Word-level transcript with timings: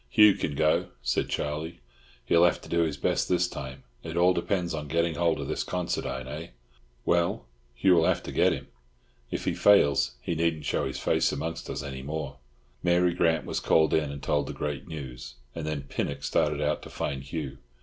"Hugh 0.09 0.33
can 0.33 0.55
go," 0.55 0.87
said 1.03 1.29
Charlie. 1.29 1.79
"He'll 2.25 2.43
have 2.45 2.59
to 2.61 2.69
do 2.69 2.79
his 2.79 2.97
best 2.97 3.29
this 3.29 3.47
time. 3.47 3.83
It 4.01 4.17
all 4.17 4.33
depends 4.33 4.73
on 4.73 4.87
getting 4.87 5.13
hold 5.13 5.39
of 5.39 5.47
this 5.47 5.63
Considine, 5.63 6.27
eh? 6.27 6.47
Well, 7.05 7.45
Hugh 7.75 7.99
'll 7.99 8.05
have 8.05 8.23
to 8.23 8.31
get 8.31 8.51
him. 8.51 8.65
If 9.29 9.45
he 9.45 9.53
fails 9.53 10.15
he 10.19 10.33
needn't 10.33 10.65
show 10.65 10.87
his 10.87 10.97
face 10.99 11.31
amongst 11.31 11.69
us 11.69 11.83
any 11.83 12.01
more." 12.01 12.37
Mary 12.81 13.13
Grant 13.13 13.45
was 13.45 13.59
called 13.59 13.93
in 13.93 14.11
and 14.11 14.23
told 14.23 14.47
the 14.47 14.53
great 14.53 14.87
news, 14.87 15.35
and 15.53 15.67
then 15.67 15.83
Pinnock 15.83 16.23
started 16.23 16.61
out 16.61 16.81
to 16.81 16.89
find 16.89 17.21
Hugh. 17.21 17.59